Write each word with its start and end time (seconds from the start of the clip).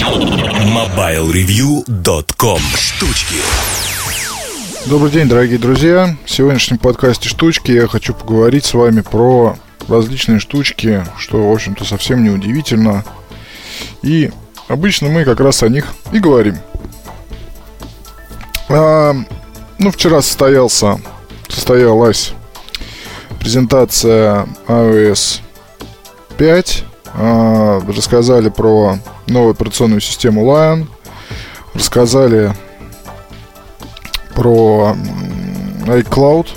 MobileReview.com 0.00 2.60
Штучки 2.74 3.34
Добрый 4.86 5.10
день, 5.10 5.28
дорогие 5.28 5.58
друзья. 5.58 6.16
В 6.24 6.30
сегодняшнем 6.30 6.78
подкасте 6.78 7.28
«Штучки» 7.28 7.70
я 7.70 7.86
хочу 7.86 8.14
поговорить 8.14 8.64
с 8.64 8.72
вами 8.72 9.02
про 9.02 9.58
различные 9.88 10.40
штучки, 10.40 11.04
что, 11.18 11.50
в 11.50 11.52
общем-то, 11.52 11.84
совсем 11.84 12.24
не 12.24 12.30
удивительно. 12.30 13.04
И 14.00 14.30
обычно 14.68 15.10
мы 15.10 15.26
как 15.26 15.40
раз 15.40 15.62
о 15.62 15.68
них 15.68 15.92
и 16.12 16.18
говорим. 16.18 16.56
А, 18.70 19.14
ну, 19.78 19.90
вчера 19.90 20.22
состоялся, 20.22 20.98
состоялась 21.48 22.32
презентация 23.38 24.46
iOS 24.66 25.40
5. 26.38 26.84
А, 27.12 27.82
рассказали 27.86 28.48
про 28.48 28.98
новую 29.30 29.52
операционную 29.52 30.00
систему 30.00 30.44
Lion. 30.44 30.86
Рассказали 31.74 32.52
про 34.34 34.96
iCloud. 35.86 36.48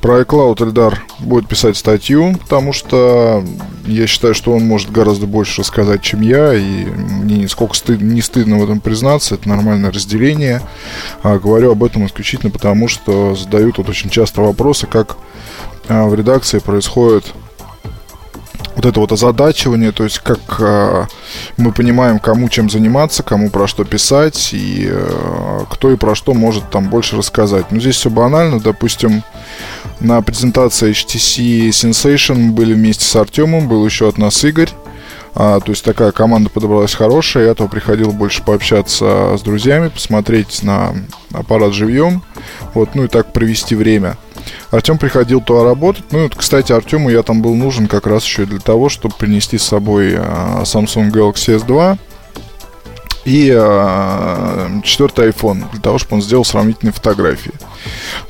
Про 0.00 0.20
iCloud 0.20 0.62
Эльдар 0.62 1.02
будет 1.18 1.48
писать 1.48 1.76
статью, 1.76 2.36
потому 2.40 2.72
что 2.72 3.42
я 3.86 4.06
считаю, 4.06 4.34
что 4.34 4.52
он 4.52 4.66
может 4.66 4.90
гораздо 4.90 5.26
больше 5.26 5.62
рассказать, 5.62 6.02
чем 6.02 6.20
я, 6.20 6.52
и 6.54 6.84
мне 6.84 7.38
нисколько 7.38 7.74
стыд, 7.74 8.00
не 8.00 8.20
стыдно 8.20 8.58
в 8.58 8.64
этом 8.64 8.80
признаться, 8.80 9.34
это 9.34 9.48
нормальное 9.48 9.90
разделение. 9.90 10.60
А 11.22 11.38
говорю 11.38 11.72
об 11.72 11.84
этом 11.84 12.06
исключительно 12.06 12.50
потому, 12.50 12.88
что 12.88 13.34
задают 13.34 13.78
вот 13.78 13.88
очень 13.88 14.10
часто 14.10 14.42
вопросы, 14.42 14.86
как 14.86 15.16
а, 15.88 16.06
в 16.06 16.14
редакции 16.14 16.58
происходит 16.58 17.32
вот 18.84 18.90
это 18.90 19.00
вот 19.00 19.12
озадачивание, 19.12 19.92
то 19.92 20.04
есть 20.04 20.18
как 20.18 20.40
э, 20.58 21.06
мы 21.56 21.72
понимаем, 21.72 22.18
кому 22.18 22.48
чем 22.48 22.68
заниматься, 22.68 23.22
кому 23.22 23.50
про 23.50 23.66
что 23.66 23.84
писать 23.84 24.50
и 24.52 24.88
э, 24.90 25.60
кто 25.70 25.90
и 25.90 25.96
про 25.96 26.14
что 26.14 26.34
может 26.34 26.70
там 26.70 26.88
больше 26.88 27.16
рассказать. 27.16 27.70
Но 27.70 27.80
здесь 27.80 27.96
все 27.96 28.10
банально, 28.10 28.60
допустим, 28.60 29.22
на 30.00 30.20
презентации 30.22 30.90
HTC 30.90 31.70
Sensation 31.70 32.34
мы 32.34 32.52
были 32.52 32.74
вместе 32.74 33.04
с 33.04 33.16
Артемом, 33.16 33.68
был 33.68 33.84
еще 33.84 34.08
от 34.08 34.18
нас 34.18 34.44
Игорь. 34.44 34.70
А, 35.36 35.58
то 35.58 35.72
есть 35.72 35.84
такая 35.84 36.12
команда 36.12 36.48
подобралась 36.50 36.94
хорошая. 36.94 37.46
Я 37.46 37.54
то 37.54 37.66
приходил 37.66 38.12
больше 38.12 38.42
пообщаться 38.42 39.36
с 39.36 39.42
друзьями, 39.42 39.88
посмотреть 39.88 40.62
на 40.62 40.94
аппарат 41.32 41.72
живьем. 41.72 42.22
Вот, 42.72 42.94
ну 42.94 43.04
и 43.04 43.08
так 43.08 43.32
провести 43.32 43.74
время. 43.74 44.16
Артем 44.74 44.98
приходил 44.98 45.40
туда 45.40 45.62
работать. 45.62 46.04
Ну, 46.10 46.24
вот, 46.24 46.34
кстати, 46.34 46.72
Артему 46.72 47.08
я 47.08 47.22
там 47.22 47.42
был 47.42 47.54
нужен 47.54 47.86
как 47.86 48.06
раз 48.06 48.24
еще 48.24 48.44
для 48.44 48.58
того, 48.58 48.88
чтобы 48.88 49.14
принести 49.14 49.56
с 49.56 49.62
собой 49.62 50.16
а, 50.16 50.62
Samsung 50.64 51.12
Galaxy 51.12 51.56
S2 51.58 51.98
и 53.24 53.50
э, 53.56 54.68
четвертый 54.82 55.30
iPhone, 55.30 55.70
для 55.72 55.80
того, 55.80 55.96
чтобы 55.98 56.16
он 56.16 56.22
сделал 56.22 56.44
сравнительные 56.44 56.92
фотографии. 56.92 57.54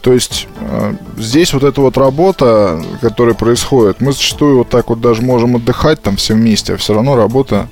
То 0.02 0.12
есть 0.12 0.46
э, 0.60 0.94
здесь 1.16 1.52
вот 1.52 1.64
эта 1.64 1.80
вот 1.80 1.96
работа, 1.98 2.80
которая 3.00 3.34
происходит, 3.34 4.00
мы 4.00 4.12
зачастую 4.12 4.58
вот 4.58 4.68
так 4.68 4.90
вот 4.90 5.00
даже 5.00 5.22
можем 5.22 5.56
отдыхать 5.56 6.00
там 6.00 6.16
все 6.16 6.34
вместе, 6.34 6.74
а 6.74 6.76
все 6.76 6.94
равно 6.94 7.16
работа 7.16 7.68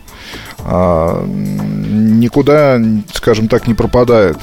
э, 0.59 1.25
никуда, 1.27 2.81
скажем 3.13 3.47
так, 3.47 3.69
не 3.69 3.75
пропадает. 3.75 4.39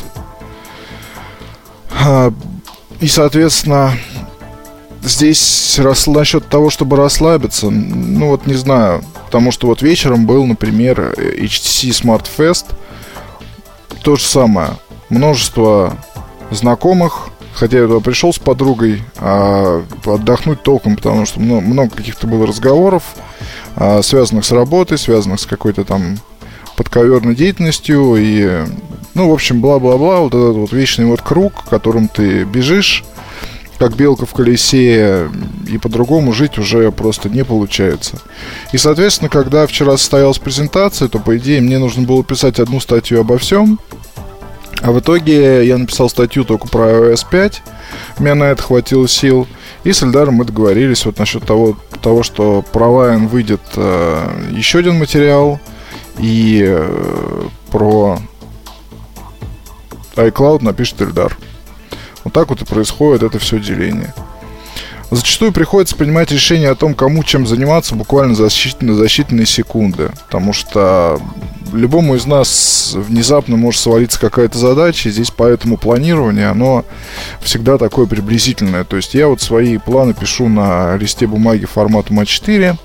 И, 3.02 3.08
соответственно, 3.08 3.94
здесь 5.04 5.80
рас... 5.80 6.08
насчет 6.08 6.48
того, 6.48 6.70
чтобы 6.70 6.98
расслабиться, 6.98 7.70
ну 7.70 8.30
вот 8.30 8.46
не 8.46 8.56
знаю, 8.56 9.04
потому 9.26 9.52
что 9.52 9.68
вот 9.68 9.82
вечером 9.82 10.26
был, 10.26 10.46
например, 10.46 11.14
HTC 11.18 11.90
Smart 11.90 12.26
Fest, 12.38 12.66
то 14.04 14.16
же 14.16 14.24
самое, 14.24 14.72
множество 15.10 15.98
знакомых, 16.52 17.30
хотя 17.54 17.80
я 17.80 17.88
туда 17.88 18.00
пришел 18.00 18.34
с 18.34 18.40
подругой 18.40 19.04
а, 19.18 19.84
отдохнуть 20.06 20.64
толком, 20.64 20.96
потому 20.96 21.26
что 21.26 21.40
много, 21.40 21.62
много 21.62 21.96
каких-то 21.96 22.28
было 22.28 22.48
разговоров, 22.48 23.04
а, 23.76 24.02
связанных 24.02 24.46
с 24.46 24.52
работой, 24.52 24.98
связанных 24.98 25.40
с 25.40 25.46
какой-то 25.46 25.84
там 25.84 26.18
подковерной 26.76 27.36
деятельностью 27.36 28.16
и 28.16 28.66
ну, 29.14 29.30
в 29.30 29.34
общем, 29.34 29.60
бла-бла-бла, 29.60 30.20
вот 30.20 30.34
этот 30.34 30.56
вот 30.56 30.72
вечный 30.72 31.06
вот 31.06 31.22
круг, 31.22 31.66
которым 31.70 32.08
ты 32.08 32.46
бежишь, 32.46 33.04
как 33.80 33.96
белка 33.96 34.26
в 34.26 34.34
колесе, 34.34 35.30
и 35.68 35.78
по-другому 35.78 36.34
жить 36.34 36.58
уже 36.58 36.92
просто 36.92 37.30
не 37.30 37.46
получается. 37.46 38.20
И, 38.74 38.78
соответственно, 38.78 39.30
когда 39.30 39.66
вчера 39.66 39.98
состоялась 39.98 40.38
презентация, 40.38 41.08
то, 41.08 41.18
по 41.20 41.38
идее, 41.38 41.62
мне 41.62 41.80
нужно 41.80 42.04
было 42.04 42.24
писать 42.24 42.60
одну 42.60 42.82
статью 42.82 43.22
обо 43.22 43.38
всем, 43.38 43.80
а 44.82 44.92
в 44.92 45.00
итоге 45.00 45.66
я 45.66 45.78
написал 45.78 46.10
статью 46.10 46.44
только 46.44 46.68
про 46.68 46.90
iOS 46.90 47.26
5, 47.32 47.64
у 48.20 48.24
меня 48.24 48.36
на 48.36 48.44
это 48.46 48.62
хватило 48.62 49.08
сил, 49.08 49.48
и 49.86 49.94
с 49.94 50.04
Эльдаром 50.04 50.36
мы 50.36 50.46
договорились 50.46 51.06
вот 51.06 51.18
насчет 51.18 51.46
того, 51.46 51.78
того 52.02 52.22
что 52.22 52.64
про 52.74 52.88
Lion 52.88 53.28
выйдет 53.28 53.62
э, 53.78 54.52
еще 54.52 54.80
один 54.80 55.00
материал, 55.00 55.60
и 56.18 56.62
э, 56.68 57.48
про 57.72 58.20
iCloud 60.16 60.64
напишет 60.64 61.02
Эльдар. 61.02 61.38
Вот 62.24 62.34
так 62.34 62.50
вот 62.50 62.62
и 62.62 62.66
происходит 62.66 63.24
это 63.24 63.40
все 63.40 63.60
деление. 63.60 64.14
Зачастую 65.12 65.52
приходится 65.52 65.96
принимать 65.96 66.32
решение 66.32 66.70
о 66.70 66.76
том, 66.76 66.94
кому 66.94 67.24
чем 67.24 67.48
заниматься 67.48 67.96
буквально 67.96 68.36
за 68.36 68.46
считанные, 68.46 68.94
за 68.94 69.06
считанные 69.06 69.46
секунды. 69.46 70.12
Потому 70.28 70.54
что 70.54 71.20
любому 71.74 72.16
из 72.16 72.28
нас 72.28 72.92
внезапно 72.96 73.58
может 73.58 73.82
свалиться 73.82 74.20
какая-то 74.20 74.60
задача, 74.60 75.10
и 75.10 75.12
здесь 75.12 75.32
поэтому 75.32 75.78
планирование, 75.78 76.50
оно 76.50 76.86
всегда 77.42 77.80
такое 77.80 78.06
приблизительное. 78.06 78.84
То 78.84 78.98
есть 78.98 79.16
я 79.16 79.28
вот 79.28 79.42
свои 79.42 79.78
планы 79.78 80.14
пишу 80.14 80.48
на 80.48 80.96
листе 80.98 81.26
бумаги 81.26 81.66
формата 81.66 82.14
А4, 82.14 82.78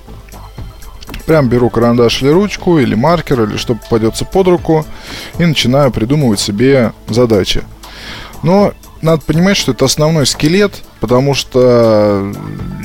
прям 1.27 1.47
беру 1.47 1.69
карандаш 1.69 2.23
или 2.23 2.29
ручку, 2.29 2.79
или 2.79 2.95
маркер, 2.95 3.43
или 3.43 3.57
что 3.57 3.75
попадется 3.75 4.25
под 4.25 4.47
руку, 4.47 4.85
и 5.37 5.45
начинаю 5.45 5.91
придумывать 5.91 6.39
себе 6.39 6.91
задачи. 7.07 7.63
Но 8.45 8.75
надо 9.01 9.23
понимать, 9.23 9.57
что 9.57 9.71
это 9.71 9.85
основной 9.85 10.27
скелет, 10.27 10.83
потому 10.99 11.33
что 11.33 12.31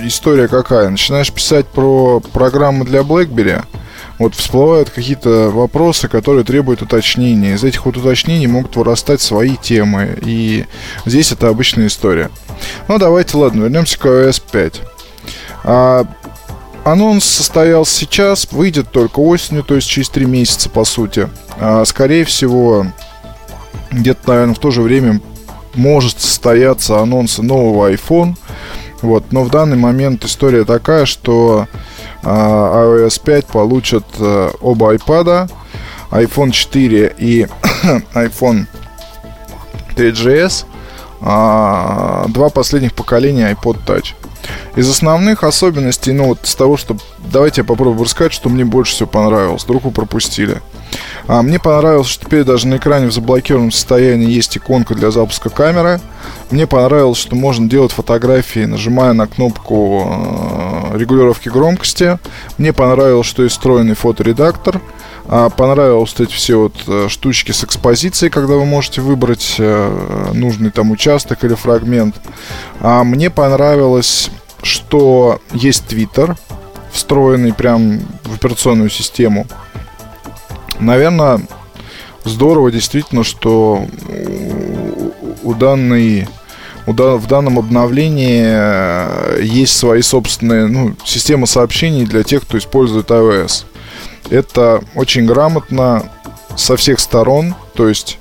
история 0.02 0.48
какая? 0.48 0.88
Начинаешь 0.88 1.30
писать 1.30 1.66
про 1.66 2.20
программы 2.32 2.86
для 2.86 3.00
BlackBerry, 3.00 3.62
вот 4.18 4.34
всплывают 4.34 4.88
какие-то 4.88 5.50
вопросы, 5.50 6.08
которые 6.08 6.44
требуют 6.44 6.80
уточнения. 6.80 7.52
Из 7.52 7.62
этих 7.62 7.84
вот 7.84 7.98
уточнений 7.98 8.46
могут 8.46 8.74
вырастать 8.74 9.20
свои 9.20 9.56
темы. 9.56 10.18
И 10.22 10.64
здесь 11.04 11.30
это 11.30 11.48
обычная 11.48 11.88
история. 11.88 12.30
Ну, 12.88 12.96
давайте, 12.96 13.36
ладно, 13.36 13.64
вернемся 13.64 13.98
к 13.98 14.06
iOS 14.06 14.42
5. 14.50 14.80
А, 15.64 16.06
анонс 16.84 17.26
состоялся 17.26 17.94
сейчас, 17.94 18.50
выйдет 18.50 18.90
только 18.90 19.20
осенью, 19.20 19.62
то 19.62 19.74
есть 19.74 19.88
через 19.88 20.08
3 20.08 20.24
месяца, 20.24 20.70
по 20.70 20.84
сути. 20.84 21.28
А, 21.58 21.84
скорее 21.84 22.24
всего, 22.24 22.86
где-то, 23.90 24.20
наверное, 24.26 24.54
в 24.54 24.58
то 24.58 24.70
же 24.70 24.80
время 24.80 25.20
может 25.74 26.20
состояться 26.20 27.00
анонс 27.00 27.38
нового 27.38 27.90
iPhone. 27.92 28.36
Вот, 29.02 29.32
но 29.32 29.44
в 29.44 29.50
данный 29.50 29.76
момент 29.76 30.24
история 30.24 30.64
такая, 30.64 31.06
что 31.06 31.66
э, 32.22 32.26
iOS 32.26 33.22
5 33.24 33.46
получат 33.46 34.04
э, 34.18 34.50
оба 34.60 34.94
iPad, 34.94 35.50
iPhone 36.10 36.50
4 36.50 37.14
и 37.16 37.46
iPhone 38.14 38.66
3GS, 39.96 40.64
э, 41.22 42.24
два 42.28 42.50
последних 42.50 42.94
поколения 42.94 43.50
iPod 43.50 43.78
Touch. 43.86 44.14
Из 44.76 44.88
основных 44.88 45.42
особенностей, 45.44 46.12
ну 46.12 46.26
вот 46.26 46.40
с 46.44 46.54
того, 46.54 46.76
что 46.76 46.96
давайте 47.18 47.62
я 47.62 47.64
попробую 47.64 48.04
рассказать, 48.04 48.32
что 48.32 48.48
мне 48.48 48.64
больше 48.64 48.92
всего 48.92 49.08
понравилось. 49.08 49.64
Вдруг 49.64 49.84
вы 49.84 49.90
пропустили. 49.90 50.60
А, 51.26 51.42
мне 51.42 51.58
понравилось, 51.58 52.08
что 52.08 52.24
теперь 52.24 52.44
даже 52.44 52.66
на 52.66 52.76
экране 52.76 53.06
в 53.06 53.12
заблокированном 53.12 53.72
состоянии 53.72 54.30
есть 54.30 54.56
иконка 54.56 54.94
для 54.94 55.10
запуска 55.10 55.50
камеры. 55.50 56.00
Мне 56.50 56.66
понравилось, 56.66 57.18
что 57.18 57.36
можно 57.36 57.68
делать 57.68 57.92
фотографии, 57.92 58.64
нажимая 58.64 59.12
на 59.12 59.26
кнопку 59.26 60.06
э, 60.92 60.98
регулировки 60.98 61.48
громкости. 61.48 62.18
Мне 62.58 62.72
понравилось, 62.72 63.26
что 63.26 63.42
есть 63.42 63.56
встроенный 63.56 63.94
фоторедактор. 63.94 64.80
А, 65.26 65.50
понравилось 65.50 66.14
эти 66.18 66.32
все 66.32 66.56
вот 66.56 66.74
э, 66.88 67.06
штучки 67.08 67.52
с 67.52 67.62
экспозицией, 67.62 68.30
когда 68.30 68.54
вы 68.54 68.64
можете 68.64 69.00
выбрать 69.00 69.54
э, 69.58 70.30
нужный 70.34 70.70
там 70.70 70.90
участок 70.90 71.44
или 71.44 71.54
фрагмент. 71.54 72.16
А 72.80 73.04
мне 73.04 73.30
понравилось, 73.30 74.30
что 74.62 75.40
есть 75.52 75.84
Twitter, 75.92 76.36
встроенный 76.92 77.52
прям 77.52 78.00
в 78.24 78.34
операционную 78.34 78.90
систему. 78.90 79.46
Наверное, 80.78 81.40
здорово 82.24 82.70
действительно, 82.70 83.24
что 83.24 83.86
у 85.42 85.54
данной 85.54 86.28
в 86.86 87.26
данном 87.28 87.58
обновлении 87.58 88.42
э, 88.44 89.42
есть 89.42 89.76
свои 89.76 90.02
собственные 90.02 90.66
ну, 90.66 90.96
системы 91.04 91.46
сообщений 91.46 92.04
для 92.04 92.24
тех, 92.24 92.42
кто 92.42 92.58
использует 92.58 93.10
iOS. 93.10 93.64
Это 94.30 94.82
очень 94.96 95.24
грамотно, 95.24 96.10
со 96.56 96.76
всех 96.76 97.00
сторон. 97.00 97.54
То 97.74 97.88
есть 97.88 98.18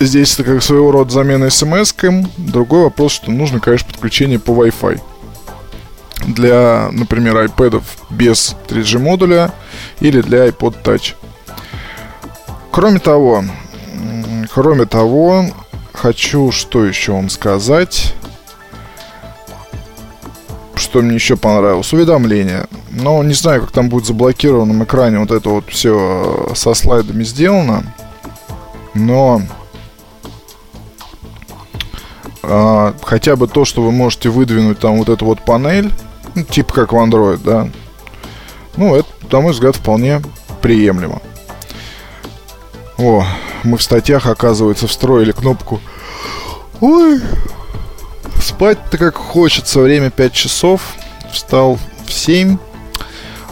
здесь 0.00 0.34
это 0.34 0.44
как 0.44 0.62
своего 0.62 0.90
рода 0.90 1.10
замена 1.10 1.50
смс 1.50 1.92
-кам. 1.92 2.28
Другой 2.36 2.84
вопрос, 2.84 3.12
что 3.12 3.30
нужно, 3.30 3.60
конечно, 3.60 3.88
подключение 3.88 4.38
по 4.38 4.50
Wi-Fi. 4.50 5.00
Для, 6.26 6.88
например, 6.92 7.36
iPad 7.36 7.82
без 8.10 8.56
3G 8.68 8.98
модуля 8.98 9.52
или 10.00 10.20
для 10.20 10.48
iPod 10.48 10.82
Touch. 10.82 11.14
Кроме 12.70 12.98
того, 12.98 13.44
кроме 14.52 14.84
того, 14.84 15.44
хочу 15.92 16.52
что 16.52 16.84
еще 16.84 17.12
вам 17.12 17.28
сказать 17.28 18.14
что 20.88 21.02
мне 21.02 21.16
еще 21.16 21.36
понравилось. 21.36 21.92
Уведомления. 21.92 22.66
Но 22.90 23.22
не 23.22 23.34
знаю, 23.34 23.60
как 23.60 23.72
там 23.72 23.88
будет 23.88 24.06
заблокированном 24.06 24.84
экране 24.84 25.18
вот 25.18 25.30
это 25.30 25.50
вот 25.50 25.68
все 25.68 26.50
со 26.54 26.72
слайдами 26.72 27.24
сделано. 27.24 27.82
Но 28.94 29.42
а, 32.48 32.94
хотя 33.02 33.36
бы 33.36 33.46
то, 33.46 33.64
что 33.64 33.82
вы 33.82 33.92
можете 33.92 34.30
выдвинуть 34.30 34.78
там 34.78 34.98
вот 34.98 35.08
эту 35.08 35.24
вот 35.24 35.44
панель, 35.44 35.92
ну, 36.34 36.42
типа 36.42 36.72
как 36.72 36.92
в 36.92 36.96
Android, 36.96 37.40
да. 37.44 37.68
Ну, 38.76 38.94
это, 38.94 39.08
на 39.30 39.40
мой 39.40 39.52
взгляд, 39.52 39.76
вполне 39.76 40.22
приемлемо. 40.62 41.20
О, 42.96 43.24
мы 43.64 43.76
в 43.76 43.82
статьях, 43.82 44.26
оказывается, 44.26 44.86
встроили 44.86 45.32
кнопку. 45.32 45.80
Ой, 46.80 47.20
Спать-то 48.40 48.98
как 48.98 49.16
хочется. 49.16 49.80
Время 49.80 50.10
5 50.10 50.32
часов. 50.32 50.94
Встал 51.32 51.78
в 52.06 52.12
7. 52.12 52.56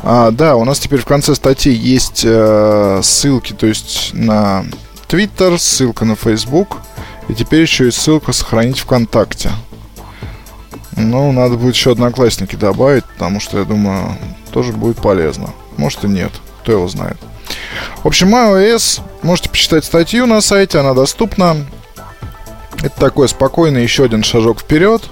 А, 0.02 0.30
да, 0.30 0.56
у 0.56 0.64
нас 0.64 0.78
теперь 0.78 1.00
в 1.00 1.04
конце 1.04 1.34
статьи 1.34 1.72
есть 1.72 2.22
э, 2.24 3.00
ссылки, 3.02 3.52
то 3.52 3.66
есть 3.66 4.10
на 4.12 4.64
Twitter, 5.08 5.58
ссылка 5.58 6.04
на 6.04 6.14
Facebook. 6.14 6.78
И 7.28 7.34
теперь 7.34 7.62
еще 7.62 7.88
и 7.88 7.90
ссылка 7.90 8.32
сохранить 8.32 8.78
ВКонтакте. 8.78 9.50
Ну, 10.96 11.30
надо 11.32 11.56
будет 11.56 11.74
еще 11.74 11.92
одноклассники 11.92 12.56
добавить, 12.56 13.04
потому 13.04 13.40
что, 13.40 13.58
я 13.58 13.64
думаю, 13.64 14.16
тоже 14.50 14.72
будет 14.72 14.96
полезно. 14.96 15.50
Может 15.76 16.04
и 16.04 16.08
нет, 16.08 16.32
кто 16.62 16.72
его 16.72 16.88
знает. 16.88 17.18
В 18.02 18.06
общем, 18.06 18.34
iOS, 18.34 19.02
можете 19.22 19.50
почитать 19.50 19.84
статью 19.84 20.26
на 20.26 20.40
сайте, 20.40 20.78
она 20.78 20.94
доступна. 20.94 21.56
Это 22.78 22.98
такой 22.98 23.28
спокойный 23.28 23.82
еще 23.82 24.04
один 24.04 24.22
шажок 24.22 24.60
вперед. 24.60 25.02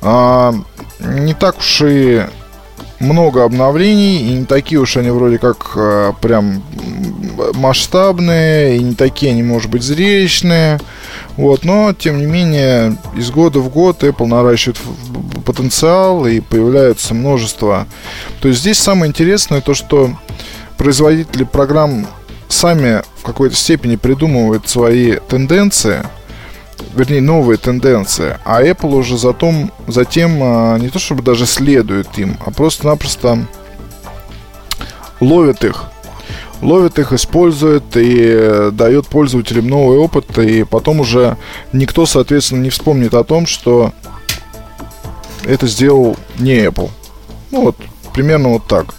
А, 0.00 0.54
не 1.00 1.34
так 1.34 1.58
уж 1.58 1.82
и 1.82 2.24
много 3.02 3.44
обновлений, 3.44 4.18
и 4.18 4.32
не 4.32 4.44
такие 4.44 4.80
уж 4.80 4.96
они 4.96 5.10
вроде 5.10 5.38
как 5.38 5.72
а, 5.76 6.12
прям 6.20 6.62
масштабные, 7.54 8.76
и 8.76 8.80
не 8.80 8.94
такие 8.94 9.32
они, 9.32 9.42
может 9.42 9.70
быть, 9.70 9.82
зрелищные. 9.82 10.80
Вот, 11.36 11.64
но, 11.64 11.92
тем 11.92 12.18
не 12.18 12.26
менее, 12.26 12.96
из 13.16 13.30
года 13.30 13.58
в 13.58 13.68
год 13.68 14.02
Apple 14.02 14.26
наращивает 14.26 14.78
потенциал, 15.44 16.26
и 16.26 16.40
появляется 16.40 17.14
множество. 17.14 17.86
То 18.40 18.48
есть 18.48 18.60
здесь 18.60 18.78
самое 18.78 19.10
интересное 19.10 19.60
то, 19.60 19.74
что 19.74 20.10
производители 20.76 21.44
программ 21.44 22.06
сами 22.48 23.02
в 23.18 23.24
какой-то 23.24 23.56
степени 23.56 23.96
придумывают 23.96 24.68
свои 24.68 25.16
тенденции– 25.28 26.02
вернее, 26.94 27.20
новые 27.20 27.56
тенденции, 27.58 28.38
а 28.44 28.62
Apple 28.62 28.94
уже 28.94 29.16
затем, 29.16 29.70
затем 29.86 30.38
не 30.80 30.88
то 30.88 30.98
чтобы 30.98 31.22
даже 31.22 31.46
следует 31.46 32.18
им, 32.18 32.36
а 32.44 32.50
просто-напросто 32.50 33.46
ловит 35.20 35.64
их. 35.64 35.84
Ловит 36.60 36.98
их, 36.98 37.12
использует 37.12 37.84
и 37.96 38.70
дает 38.72 39.08
пользователям 39.08 39.68
новый 39.68 39.98
опыт, 39.98 40.38
и 40.38 40.62
потом 40.62 41.00
уже 41.00 41.36
никто, 41.72 42.06
соответственно, 42.06 42.62
не 42.62 42.70
вспомнит 42.70 43.14
о 43.14 43.24
том, 43.24 43.46
что 43.46 43.92
это 45.44 45.66
сделал 45.66 46.16
не 46.38 46.66
Apple. 46.66 46.90
Ну 47.50 47.62
вот, 47.62 47.76
примерно 48.14 48.50
вот 48.50 48.66
так. 48.68 48.94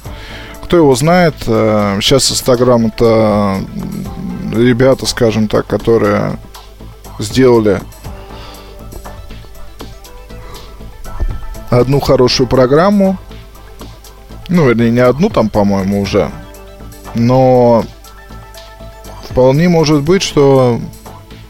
Кто 0.61 0.77
его 0.77 0.95
знает, 0.95 1.35
э, 1.47 1.99
сейчас 2.01 2.31
Instagram 2.31 2.87
это 2.87 3.61
ребята, 4.53 5.05
скажем 5.05 5.47
так, 5.47 5.67
которые 5.67 6.37
сделали 7.19 7.81
одну 11.69 11.99
хорошую 11.99 12.47
программу. 12.47 13.17
Ну, 14.49 14.67
вернее, 14.67 14.91
не 14.91 14.99
одну 14.99 15.29
там, 15.29 15.49
по-моему, 15.49 16.01
уже. 16.01 16.29
Но 17.15 17.83
вполне 19.29 19.69
может 19.69 20.01
быть, 20.01 20.21
что 20.21 20.79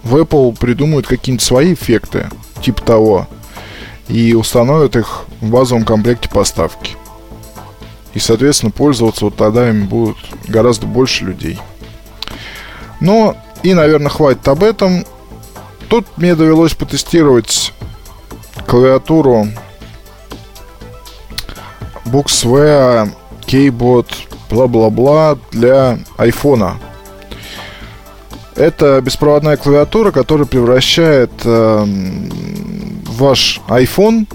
в 0.04 0.16
Apple 0.16 0.58
придумают 0.58 1.08
какие-нибудь 1.08 1.44
свои 1.44 1.74
эффекты, 1.74 2.30
типа 2.62 2.82
того, 2.82 3.28
и 4.08 4.34
установят 4.34 4.96
их 4.96 5.26
в 5.42 5.50
базовом 5.50 5.84
комплекте 5.84 6.30
поставки. 6.30 6.96
И, 8.14 8.20
соответственно, 8.20 8.72
пользоваться 8.72 9.26
вот 9.26 9.36
тогда 9.36 9.70
им 9.70 9.88
будут 9.88 10.18
гораздо 10.48 10.86
больше 10.86 11.26
людей. 11.26 11.60
Но 13.00 13.36
и, 13.64 13.74
наверное, 13.74 14.10
хватит 14.10 14.48
об 14.48 14.64
этом. 14.64 15.06
Тут 15.94 16.08
мне 16.18 16.34
довелось 16.34 16.74
потестировать 16.74 17.72
клавиатуру 18.66 19.50
Boxware 22.06 23.12
Keyboard 23.46 24.08
бла-бла-бла 24.50 25.38
для 25.52 26.00
айфона. 26.18 26.80
Это 28.56 29.02
беспроводная 29.02 29.56
клавиатура, 29.56 30.10
которая 30.10 30.48
превращает 30.48 31.30
э, 31.44 31.86
ваш 33.06 33.62
iPhone 33.68 34.26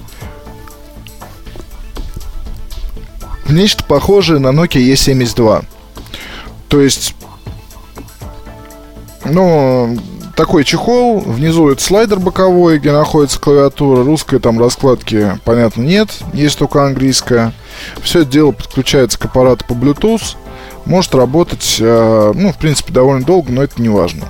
в 3.47 3.53
нечто 3.53 3.83
похожее 3.83 4.39
на 4.39 4.51
Nokia 4.51 4.93
E72. 4.93 5.65
То 6.69 6.81
есть, 6.81 7.17
ну, 9.25 9.99
такой 10.38 10.62
чехол, 10.62 11.19
внизу 11.19 11.69
это 11.69 11.82
слайдер 11.82 12.20
боковой, 12.20 12.79
где 12.79 12.93
находится 12.93 13.40
клавиатура, 13.40 14.05
русской 14.05 14.38
там 14.38 14.61
раскладки, 14.61 15.37
понятно, 15.44 15.82
нет, 15.82 16.11
есть 16.32 16.56
только 16.56 16.87
английская. 16.87 17.52
Все 18.02 18.20
это 18.20 18.31
дело 18.31 18.52
подключается 18.52 19.19
к 19.19 19.25
аппарату 19.25 19.64
по 19.64 19.73
Bluetooth, 19.73 20.37
может 20.85 21.12
работать, 21.17 21.79
э, 21.81 22.32
ну, 22.37 22.52
в 22.52 22.56
принципе, 22.56 22.93
довольно 22.93 23.26
долго, 23.26 23.50
но 23.50 23.64
это 23.64 23.82
не 23.82 23.88
важно. 23.88 24.26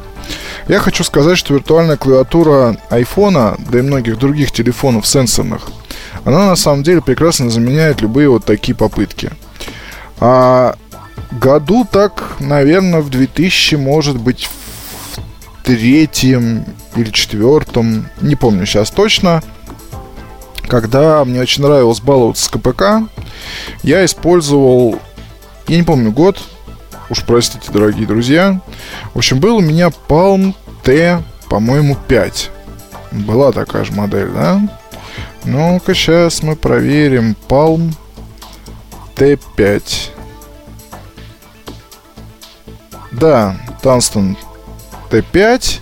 Я 0.67 0.79
хочу 0.79 1.05
сказать, 1.05 1.37
что 1.37 1.53
виртуальная 1.53 1.99
клавиатура 1.99 2.79
iPhone, 2.89 3.61
да 3.71 3.79
и 3.79 3.83
многих 3.83 4.19
других 4.19 4.51
телефонов 4.51 5.07
сенсорных, 5.07 5.69
она 6.25 6.47
на 6.47 6.57
самом 6.57 6.85
деле 6.85 7.03
прекрасно 7.03 7.51
заменяет 7.51 8.01
любые 8.01 8.31
вот 8.31 8.47
такие 8.47 8.75
попытки. 8.75 9.31
А 10.21 10.75
году 11.33 11.87
так, 11.91 12.37
наверное, 12.41 13.03
в 13.03 13.11
2000, 13.11 13.75
может 13.75 14.17
быть, 14.17 14.49
третьем 15.69 16.65
или 16.97 17.11
четвертом, 17.11 18.09
не 18.23 18.37
помню 18.37 18.65
сейчас 18.65 18.91
точно, 18.91 19.43
когда 20.67 21.23
мне 21.27 21.43
очень 21.43 21.63
нравилось 21.63 22.01
баловаться 22.01 22.47
с 22.47 22.49
КПК, 22.49 23.07
я 23.83 24.03
использовал, 24.07 24.99
я 25.67 25.77
не 25.77 25.83
помню 25.83 26.11
год, 26.11 26.43
уж 27.11 27.23
простите, 27.23 27.71
дорогие 27.71 28.07
друзья. 28.07 28.63
В 29.13 29.19
общем, 29.19 29.41
был 29.41 29.57
у 29.57 29.61
меня 29.61 29.91
Palm 30.09 30.55
T, 30.85 31.23
по-моему, 31.51 31.99
5. 32.09 32.51
Была 33.13 33.53
такая 33.53 33.85
же 33.85 33.93
модель, 33.93 34.31
да? 34.31 34.63
Ну-ка, 35.45 35.95
сейчас 35.95 36.43
мы 36.43 36.57
проверим. 36.57 37.37
Palm 37.47 37.93
T5. 39.17 39.83
Да, 43.13 43.55
Тунстон 43.83 44.39
Т5. 45.11 45.81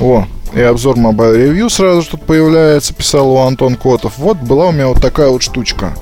О, 0.00 0.26
и 0.54 0.60
обзор 0.60 0.96
Mobile 0.96 1.34
Review 1.36 1.70
сразу 1.70 2.02
тут 2.02 2.22
появляется, 2.24 2.92
писал 2.92 3.30
у 3.30 3.38
Антон 3.38 3.76
Котов. 3.76 4.18
Вот 4.18 4.38
была 4.38 4.66
у 4.66 4.72
меня 4.72 4.88
вот 4.88 5.00
такая 5.00 5.28
вот 5.28 5.42
штучка. 5.42 5.94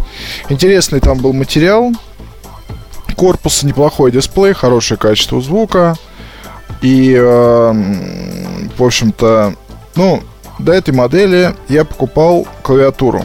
Интересный 0.49 1.01
там 1.01 1.19
был 1.19 1.33
материал. 1.33 1.93
Корпус, 3.17 3.63
неплохой 3.63 4.11
дисплей, 4.11 4.55
хорошее 4.55 4.99
качество 4.99 5.41
звука. 5.41 5.97
И, 6.83 7.15
э, 7.15 7.73
в 8.77 8.83
общем-то, 8.83 9.55
ну, 9.95 10.23
до 10.59 10.73
этой 10.73 10.95
модели 10.95 11.55
я 11.69 11.85
покупал 11.85 12.47
клавиатуру. 12.63 13.25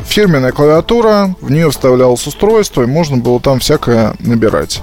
Фирменная 0.00 0.52
клавиатура, 0.52 1.34
в 1.40 1.50
нее 1.50 1.70
вставлялось 1.70 2.26
устройство, 2.26 2.82
и 2.82 2.86
можно 2.86 3.16
было 3.16 3.40
там 3.40 3.60
всякое 3.60 4.14
набирать. 4.18 4.82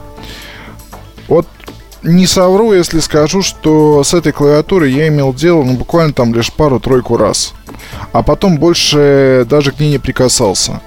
Не 2.04 2.28
совру, 2.28 2.74
если 2.74 3.00
скажу, 3.00 3.42
что 3.42 4.04
с 4.04 4.14
этой 4.14 4.32
клавиатурой 4.32 4.92
я 4.92 5.08
имел 5.08 5.34
дело, 5.34 5.64
ну, 5.64 5.74
буквально 5.74 6.14
там 6.14 6.34
лишь 6.34 6.52
пару-тройку 6.54 7.18
раз. 7.18 7.54
А 8.12 8.24
потом 8.24 8.58
больше 8.58 9.46
даже 9.50 9.72
к 9.72 9.80
ней 9.80 9.92
не 9.92 9.98
прикасался. 9.98 10.82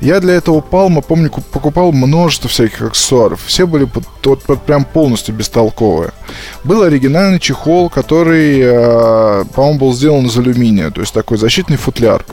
Я 0.00 0.20
для 0.20 0.34
этого 0.34 0.60
Palma, 0.60 1.02
помню, 1.02 1.30
покупал 1.30 1.92
множество 1.92 2.48
всяких 2.48 2.82
аксессуаров. 2.82 3.40
Все 3.46 3.66
были 3.66 3.84
под, 3.84 4.04
вот, 4.24 4.42
под 4.42 4.62
прям 4.62 4.84
полностью 4.84 5.34
бестолковые. 5.34 6.12
Был 6.64 6.82
оригинальный 6.82 7.40
чехол, 7.40 7.90
который, 7.90 8.60
э, 8.60 9.44
по-моему, 9.54 9.78
был 9.78 9.92
сделан 9.92 10.26
из 10.26 10.36
алюминия, 10.38 10.90
то 10.90 11.00
есть 11.00 11.12
такой 11.12 11.38
защитный 11.38 11.76
футляр. 11.76 12.24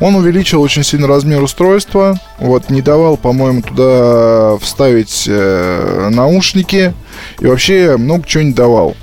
Он 0.00 0.14
увеличил 0.14 0.60
очень 0.62 0.84
сильно 0.84 1.06
размер 1.06 1.42
устройства, 1.42 2.18
вот, 2.38 2.70
не 2.70 2.82
давал, 2.82 3.16
по-моему, 3.16 3.62
туда 3.62 4.56
вставить 4.58 5.24
э, 5.28 6.08
наушники 6.10 6.94
и 7.40 7.46
вообще 7.46 7.96
много 7.96 8.26
чего 8.26 8.42
не 8.44 8.52
давал. 8.52 8.96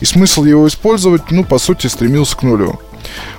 И 0.00 0.04
смысл 0.04 0.44
его 0.44 0.66
использовать, 0.66 1.30
ну, 1.30 1.44
по 1.44 1.58
сути, 1.58 1.86
стремился 1.86 2.36
к 2.36 2.42
нулю. 2.42 2.80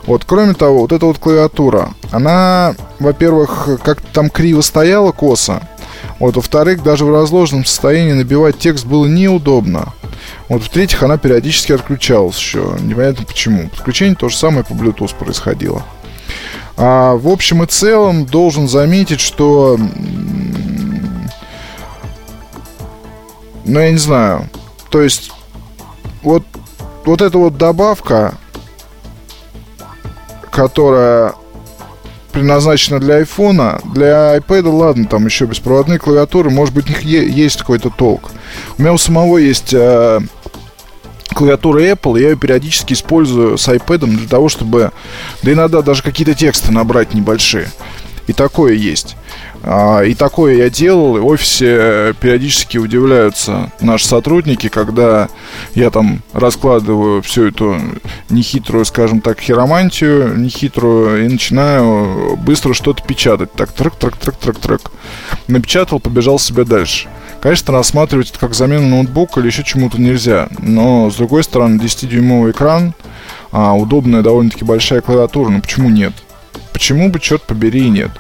Вот, 0.06 0.26
кроме 0.26 0.54
того, 0.54 0.80
вот 0.82 0.92
эта 0.92 1.06
вот 1.06 1.18
клавиатура, 1.18 1.94
она, 2.12 2.76
во-первых, 3.00 3.80
как 3.84 4.02
там 4.02 4.30
криво 4.30 4.62
стояла, 4.62 5.12
косо. 5.12 5.62
Вот, 6.20 6.36
во-вторых, 6.36 6.84
даже 6.84 7.06
в 7.06 7.14
разложенном 7.14 7.66
состоянии 7.66 8.14
набивать 8.14 8.60
текст 8.60 8.86
было 8.86 9.06
неудобно. 9.06 9.94
Вот, 10.50 10.62
в-третьих, 10.62 11.04
она 11.04 11.18
периодически 11.18 11.72
отключалась 11.72 12.38
еще. 12.38 12.76
Непонятно 12.82 13.26
почему. 13.26 13.70
Подключение 13.70 14.16
то 14.16 14.30
же 14.30 14.38
самое 14.38 14.64
по 14.64 14.74
Bluetooth 14.74 15.16
происходило. 15.16 15.84
А, 16.76 17.16
в 17.16 17.28
общем 17.28 17.64
и 17.64 17.68
целом, 17.68 18.26
должен 18.26 18.68
заметить, 18.68 19.20
что... 19.20 19.78
Ну, 23.66 23.80
я 23.80 23.92
не 23.92 23.98
знаю. 23.98 24.50
То 24.90 25.02
есть, 25.02 25.32
вот, 26.22 26.44
вот 27.06 27.22
эта 27.22 27.38
вот 27.38 27.58
добавка, 27.58 28.36
которая 30.54 31.34
предназначена 32.32 33.00
для 33.00 33.16
айфона, 33.16 33.80
для 33.94 34.38
iPad, 34.38 34.70
ладно, 34.70 35.06
там 35.06 35.26
еще 35.26 35.46
беспроводные 35.46 36.00
клавиатуры, 36.00 36.50
может 36.50 36.74
быть, 36.74 36.86
у 36.86 36.90
них 36.90 37.02
есть 37.02 37.58
какой-то 37.58 37.90
толк. 37.90 38.32
У 38.78 38.82
меня 38.82 38.94
у 38.94 38.98
самого 38.98 39.38
есть 39.38 39.74
э, 39.74 40.20
клавиатура 41.34 41.80
Apple, 41.82 42.20
я 42.20 42.30
ее 42.30 42.36
периодически 42.36 42.94
использую 42.94 43.58
с 43.58 43.68
iPad 43.68 44.06
для 44.06 44.28
того, 44.28 44.50
чтобы, 44.50 44.92
да 45.42 45.52
иногда 45.52 45.82
даже 45.82 46.04
какие-то 46.04 46.34
тексты 46.34 46.72
набрать 46.72 47.14
небольшие. 47.14 47.70
И 48.28 48.34
такое 48.34 48.74
есть. 48.74 49.16
А, 49.66 50.02
и 50.02 50.14
такое 50.14 50.56
я 50.56 50.70
делал, 50.70 51.16
и 51.16 51.22
в 51.22 51.26
офисе 51.26 52.14
периодически 52.20 52.78
удивляются 52.78 53.72
наши 53.80 54.06
сотрудники, 54.06 54.68
когда 54.68 55.30
я 55.74 55.90
там 55.90 56.22
раскладываю 56.34 57.22
всю 57.22 57.48
эту 57.48 57.78
нехитрую, 58.30 58.84
скажем 58.84 59.22
так, 59.22 59.40
хиромантию, 59.40 60.38
нехитрую, 60.38 61.26
и 61.26 61.30
начинаю 61.30 62.36
быстро 62.38 62.74
что-то 62.74 63.04
печатать. 63.04 63.54
Так, 63.54 63.72
трек, 63.72 63.96
трек, 63.96 64.18
трек, 64.18 64.36
трек, 64.36 64.60
трек. 64.60 64.82
Напечатал, 65.48 66.02
побежал 66.02 66.40
себе 66.40 66.66
дальше. 66.66 67.08
Конечно, 67.42 67.74
рассматривать 67.74 68.32
это 68.32 68.40
как 68.40 68.54
замену 68.54 68.88
ноутбука 68.88 69.40
или 69.40 69.48
еще 69.48 69.64
чему-то 69.64 70.00
нельзя, 70.00 70.48
но, 70.60 71.10
с 71.10 71.16
другой 71.16 71.44
стороны, 71.44 71.78
10-дюймовый 71.78 72.52
экран, 72.52 72.94
а, 73.52 73.74
удобная 73.74 74.22
довольно-таки 74.22 74.66
большая 74.66 75.02
клавиатура, 75.02 75.50
ну 75.50 75.62
почему 75.62 75.90
нет? 75.90 76.14
Почему 76.72 77.10
бы, 77.10 77.20
черт 77.20 77.44
побери, 77.44 77.86
и 77.86 77.90
нет? 77.90 78.12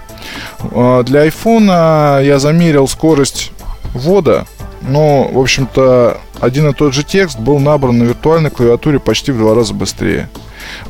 А, 0.72 1.04
для 1.04 1.28
iPhone 1.28 2.24
я 2.24 2.40
замерил 2.40 2.88
скорость 2.88 3.52
ввода, 3.94 4.46
но, 4.82 5.30
в 5.32 5.40
общем-то, 5.40 6.20
один 6.40 6.70
и 6.70 6.74
тот 6.74 6.94
же 6.94 7.04
текст 7.04 7.40
был 7.40 7.60
набран 7.60 7.98
на 7.98 8.04
виртуальной 8.04 8.50
клавиатуре 8.50 9.00
почти 9.00 9.32
в 9.32 9.38
два 9.38 9.56
раза 9.56 9.74
быстрее. 9.74 10.30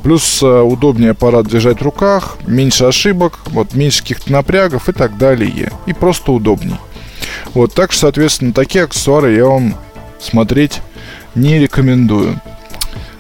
Плюс 0.01 0.41
а, 0.41 0.63
удобнее 0.63 1.11
аппарат 1.11 1.47
держать 1.47 1.79
в 1.79 1.83
руках, 1.83 2.37
меньше 2.47 2.85
ошибок, 2.85 3.39
вот, 3.47 3.73
меньше 3.73 4.01
каких-то 4.01 4.31
напрягов 4.31 4.89
и 4.89 4.93
так 4.93 5.17
далее. 5.17 5.71
И 5.85 5.93
просто 5.93 6.31
удобней. 6.31 6.77
Вот, 7.53 7.73
так 7.73 7.91
что, 7.91 8.01
соответственно, 8.01 8.53
такие 8.53 8.85
аксессуары 8.85 9.35
я 9.35 9.45
вам 9.45 9.75
смотреть 10.19 10.81
не 11.35 11.59
рекомендую. 11.59 12.39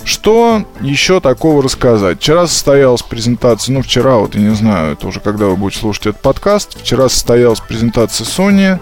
Что 0.05 0.65
еще 0.81 1.19
такого 1.19 1.63
рассказать? 1.63 2.19
Вчера 2.19 2.47
состоялась 2.47 3.01
презентация, 3.01 3.73
ну 3.73 3.81
вчера, 3.81 4.17
вот 4.17 4.35
я 4.35 4.41
не 4.41 4.55
знаю, 4.55 4.93
это 4.93 5.07
уже 5.07 5.19
когда 5.19 5.45
вы 5.45 5.55
будете 5.55 5.79
слушать 5.79 6.07
этот 6.07 6.21
подкаст, 6.21 6.79
вчера 6.79 7.07
состоялась 7.07 7.61
презентация 7.61 8.25
Sony, 8.25 8.79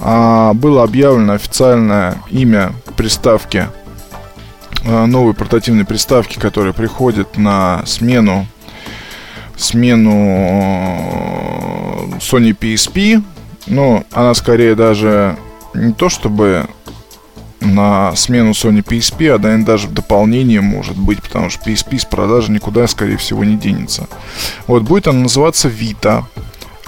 а, 0.00 0.54
было 0.54 0.82
объявлено 0.82 1.34
официальное 1.34 2.16
имя 2.30 2.72
приставки, 2.96 3.68
а, 4.86 5.06
новой 5.06 5.34
портативной 5.34 5.84
приставки, 5.84 6.38
которая 6.38 6.72
приходит 6.72 7.36
на 7.36 7.82
смену 7.84 8.46
смену 9.56 10.10
э, 10.10 12.06
Sony 12.18 12.56
PSP, 12.58 13.22
но 13.66 14.04
она 14.12 14.34
скорее 14.34 14.74
даже 14.74 15.36
не 15.74 15.92
то 15.92 16.08
чтобы 16.08 16.66
на 17.64 18.14
смену 18.16 18.50
Sony 18.50 18.84
PSP, 18.84 19.34
а 19.34 19.38
наверное, 19.38 19.64
даже 19.64 19.88
в 19.88 19.92
дополнение 19.92 20.60
может 20.60 20.96
быть, 20.96 21.22
потому 21.22 21.50
что 21.50 21.70
PSP 21.70 21.98
с 21.98 22.04
продажи 22.04 22.52
никуда, 22.52 22.86
скорее 22.86 23.16
всего, 23.16 23.44
не 23.44 23.56
денется. 23.56 24.06
Вот, 24.66 24.82
будет 24.82 25.08
она 25.08 25.20
называться 25.20 25.68
Vita, 25.68 26.24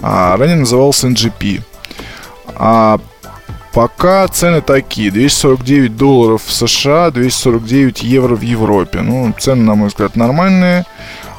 а 0.01 0.37
ранее 0.37 0.57
назывался 0.57 1.09
NGP. 1.09 1.63
А 2.55 2.99
пока 3.73 4.27
цены 4.29 4.61
такие, 4.61 5.11
249 5.11 5.97
долларов 5.97 6.43
в 6.45 6.53
США, 6.53 7.11
249 7.11 8.03
евро 8.03 8.37
в 8.37 8.43
Европе. 8.43 9.01
Ну, 9.01 9.33
цены, 9.39 9.65
на 9.65 9.75
мой 9.75 9.89
взгляд, 9.89 10.17
нормальные. 10.17 10.85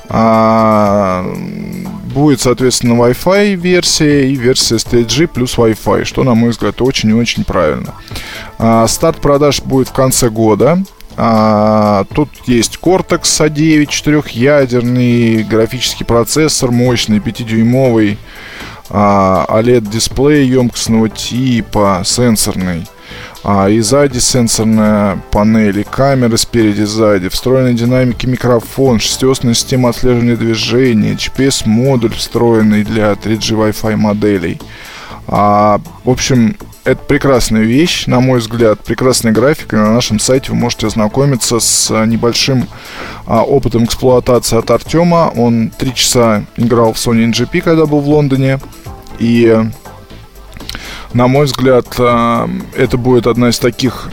А, 0.10 1.25
будет, 2.18 2.42
соответственно, 2.42 2.94
Wi-Fi 2.94 3.54
версия 3.54 4.28
и 4.28 4.36
версия 4.36 4.80
с 4.80 4.86
3G 4.86 5.28
плюс 5.28 5.56
Wi-Fi, 5.56 6.04
что, 6.04 6.24
на 6.24 6.34
мой 6.34 6.50
взгляд, 6.50 6.82
очень 6.82 7.10
и 7.12 7.14
очень 7.14 7.44
правильно. 7.44 7.94
А, 8.58 8.88
старт 8.88 9.22
продаж 9.22 9.62
будет 9.62 9.90
в 9.90 9.94
конце 9.94 10.30
года. 10.30 10.84
А, 11.16 12.06
тут 12.16 12.30
есть 12.48 12.80
Cortex 12.82 13.22
A9, 13.22 13.86
четырехъядерный 13.86 15.44
графический 15.44 16.06
процессор, 16.06 16.72
мощный, 16.72 17.20
5-дюймовый, 17.20 18.18
а, 18.90 19.46
OLED-дисплей 19.50 20.48
емкостного 20.48 21.10
типа, 21.10 22.02
сенсорный. 22.04 22.88
А, 23.50 23.70
и 23.70 23.80
сзади 23.80 24.18
сенсорная 24.20 25.22
панель, 25.32 25.80
и 25.80 25.84
камеры 25.86 26.38
спереди 26.38 26.82
сзади, 26.82 27.30
встроенные 27.30 27.75
динамики 27.75 28.25
микрофон, 28.25 29.00
шестиосная 29.00 29.54
система 29.54 29.88
отслеживания 29.88 30.36
движения, 30.36 31.13
GPS-модуль 31.13 32.13
встроенный 32.13 32.84
для 32.84 33.13
3G 33.13 33.56
Wi-Fi 33.56 33.96
моделей. 33.96 34.60
А, 35.27 35.80
в 36.04 36.10
общем, 36.10 36.58
это 36.84 37.01
прекрасная 37.01 37.62
вещь, 37.62 38.06
на 38.06 38.20
мой 38.20 38.39
взгляд, 38.39 38.82
прекрасная 38.82 39.32
графика. 39.32 39.77
На 39.77 39.94
нашем 39.94 40.20
сайте 40.20 40.51
вы 40.51 40.58
можете 40.58 40.88
ознакомиться 40.88 41.62
с 41.62 42.06
небольшим 42.06 42.68
а, 43.25 43.44
опытом 43.44 43.86
эксплуатации 43.86 44.60
от 44.60 44.70
Артема. 44.72 45.32
Он 45.34 45.70
три 45.70 45.96
часа 45.96 46.44
играл 46.58 46.92
в 46.92 46.98
Sony 46.98 47.32
NGP, 47.32 47.62
когда 47.62 47.86
был 47.86 48.01
в 48.01 48.10
Лондоне. 48.10 48.60
И 49.20 49.58
на 51.14 51.28
мой 51.28 51.46
взгляд, 51.46 51.88
э, 51.98 52.48
это 52.76 52.98
будет 52.98 53.28
одна 53.28 53.50
из 53.50 53.60
таких, 53.60 54.10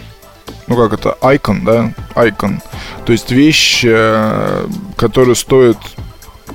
ну 0.66 0.76
как 0.76 0.92
это, 0.92 1.16
айкон, 1.20 1.64
да, 1.64 1.92
айкон. 2.14 2.60
То 3.04 3.12
есть 3.12 3.30
вещь, 3.30 3.84
э, 3.84 4.66
которую 4.96 5.34
стоит 5.34 5.78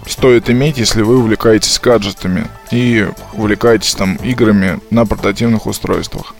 стоит 0.07 0.49
иметь, 0.49 0.77
если 0.77 1.01
вы 1.01 1.19
увлекаетесь 1.19 1.79
гаджетами 1.79 2.47
и 2.71 3.07
увлекаетесь 3.33 3.93
там 3.93 4.15
играми 4.15 4.79
на 4.89 5.05
портативных 5.05 5.67
устройствах. 5.67 6.33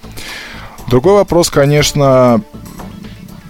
Другой 0.87 1.13
вопрос, 1.13 1.49
конечно, 1.49 2.41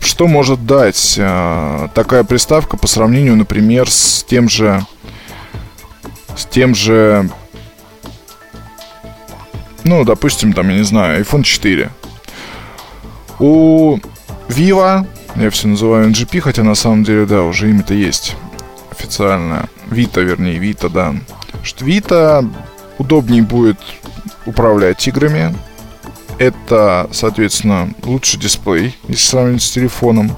что 0.01 0.27
может 0.27 0.65
дать 0.65 1.15
э, 1.17 1.87
такая 1.93 2.23
приставка 2.23 2.75
по 2.75 2.87
сравнению, 2.87 3.37
например, 3.37 3.89
с 3.89 4.23
тем 4.23 4.49
же 4.49 4.85
с 6.35 6.45
тем 6.45 6.75
же 6.75 7.29
ну, 9.83 10.03
допустим, 10.03 10.53
там, 10.53 10.69
я 10.69 10.77
не 10.77 10.83
знаю, 10.83 11.23
iPhone 11.23 11.43
4. 11.43 11.89
У 13.39 13.97
Vivo, 14.49 15.05
я 15.35 15.49
все 15.49 15.67
называю 15.67 16.09
NGP, 16.09 16.41
хотя 16.41 16.63
на 16.63 16.75
самом 16.75 17.03
деле, 17.03 17.25
да, 17.25 17.43
уже 17.43 17.69
имя-то 17.69 17.93
есть 17.93 18.35
официальное. 18.91 19.69
Vita, 19.89 20.21
вернее, 20.21 20.57
Vita, 20.57 20.89
да. 20.89 21.15
Что 21.63 21.85
Vita 21.85 22.47
удобнее 22.97 23.41
будет 23.41 23.79
управлять 24.45 25.07
играми. 25.07 25.55
Это, 26.37 27.09
соответственно, 27.11 27.93
лучший 28.03 28.39
дисплей, 28.39 28.97
если 29.07 29.25
сравнивать 29.25 29.63
с 29.63 29.71
телефоном. 29.71 30.31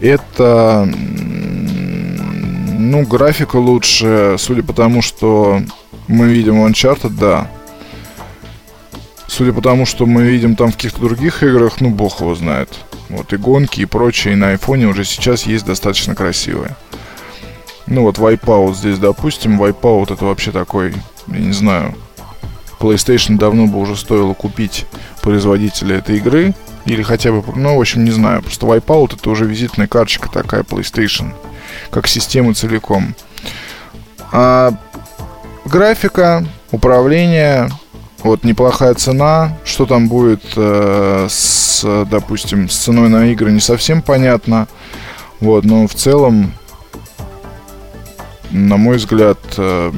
Это, 0.00 0.88
ну, 2.78 3.04
графика 3.06 3.56
лучше, 3.56 4.36
судя 4.38 4.62
по 4.62 4.72
тому, 4.72 5.02
что 5.02 5.60
мы 6.06 6.28
видим 6.28 6.64
Uncharted, 6.64 7.10
да, 7.18 7.50
Судя 9.38 9.52
по 9.52 9.62
тому, 9.62 9.86
что 9.86 10.04
мы 10.04 10.22
видим 10.22 10.56
там 10.56 10.72
в 10.72 10.74
каких-то 10.74 11.00
других 11.00 11.44
играх, 11.44 11.80
ну, 11.80 11.90
бог 11.90 12.22
его 12.22 12.34
знает. 12.34 12.68
Вот, 13.08 13.32
и 13.32 13.36
гонки, 13.36 13.80
и 13.80 13.84
прочее, 13.84 14.32
и 14.32 14.36
на 14.36 14.48
айфоне 14.48 14.88
уже 14.88 15.04
сейчас 15.04 15.44
есть 15.44 15.64
достаточно 15.64 16.16
красивые. 16.16 16.74
Ну 17.86 18.02
вот 18.02 18.18
Wipeout 18.18 18.74
здесь, 18.74 18.98
допустим, 18.98 19.62
Wipeout 19.62 20.12
это 20.12 20.24
вообще 20.24 20.50
такой, 20.50 20.92
я 21.28 21.38
не 21.38 21.52
знаю, 21.52 21.94
PlayStation 22.80 23.38
давно 23.38 23.68
бы 23.68 23.78
уже 23.78 23.94
стоило 23.94 24.34
купить 24.34 24.86
производителя 25.22 25.98
этой 25.98 26.16
игры. 26.16 26.52
Или 26.84 27.02
хотя 27.02 27.30
бы, 27.30 27.44
ну, 27.54 27.76
в 27.76 27.80
общем, 27.80 28.04
не 28.04 28.10
знаю. 28.10 28.42
Просто 28.42 28.66
Wipeout 28.66 29.20
это 29.20 29.30
уже 29.30 29.44
визитная 29.44 29.86
карточка 29.86 30.28
такая 30.28 30.64
PlayStation. 30.64 31.32
Как 31.92 32.08
система 32.08 32.54
целиком. 32.54 33.14
А 34.32 34.72
графика, 35.64 36.44
управление, 36.72 37.70
вот 38.22 38.44
неплохая 38.44 38.94
цена. 38.94 39.56
Что 39.64 39.86
там 39.86 40.08
будет 40.08 40.42
э, 40.56 41.26
с, 41.28 42.04
допустим, 42.10 42.68
с 42.68 42.76
ценой 42.76 43.08
на 43.08 43.30
игры 43.30 43.52
не 43.52 43.60
совсем 43.60 44.02
понятно. 44.02 44.68
Вот, 45.40 45.64
но 45.64 45.86
в 45.86 45.94
целом, 45.94 46.52
на 48.50 48.76
мой 48.76 48.96
взгляд, 48.96 49.38
э, 49.56 49.92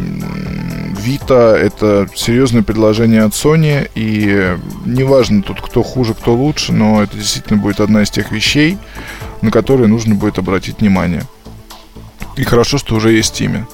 Vita 1.01 1.55
это 1.55 2.09
серьезное 2.15 2.63
предложение 2.63 3.23
от 3.23 3.33
Sony. 3.33 3.91
И 3.95 4.57
неважно 4.85 5.43
тут, 5.43 5.61
кто 5.61 5.83
хуже, 5.83 6.15
кто 6.15 6.35
лучше, 6.35 6.73
но 6.73 7.03
это 7.03 7.17
действительно 7.17 7.59
будет 7.59 7.81
одна 7.81 8.03
из 8.03 8.11
тех 8.11 8.31
вещей, 8.33 8.77
на 9.41 9.51
которые 9.51 9.89
нужно 9.89 10.15
будет 10.15 10.39
обратить 10.39 10.81
внимание. 10.81 11.23
И 12.37 12.45
хорошо, 12.45 12.79
что 12.79 12.95
уже 12.95 13.13
есть 13.13 13.41
имя. 13.41 13.67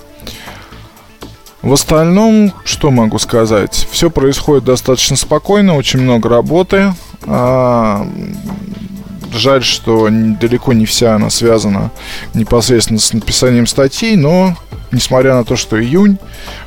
В 1.67 1.73
остальном, 1.73 2.53
что 2.65 2.93
могу 2.93 3.19
сказать? 3.19 3.89
Все 3.91 4.09
происходит 4.09 4.63
достаточно 4.63 5.17
спокойно, 5.17 5.75
очень 5.75 6.01
много 6.01 6.29
работы. 6.29 6.95
А, 7.27 8.07
жаль, 9.35 9.65
что 9.65 10.07
далеко 10.09 10.75
не 10.75 10.87
вся 10.87 11.17
она 11.17 11.29
связана 11.29 11.91
непосредственно 12.35 13.01
с 13.01 13.13
написанием 13.13 13.67
статей, 13.67 14.15
но 14.15 14.55
несмотря 14.93 15.35
на 15.35 15.45
то, 15.45 15.57
что 15.57 15.83
июнь, 15.83 16.19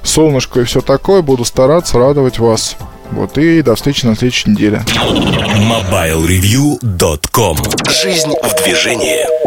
солнышко 0.03 0.60
и 0.60 0.65
все 0.65 0.82
такое, 0.82 1.22
буду 1.22 1.46
стараться 1.46 1.98
радовать 1.98 2.39
вас. 2.39 2.75
Вот 3.12 3.38
и 3.38 3.62
до 3.62 3.75
встречи 3.75 4.06
на 4.06 4.18
следующей 4.18 4.50
неделе. 4.50 4.84
MobileReview.com 5.56 7.58
Жизнь 7.88 8.34
в 8.44 8.63
движении 8.65 9.38